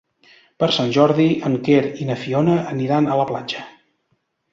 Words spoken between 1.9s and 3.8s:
i na Fiona aniran a la platja.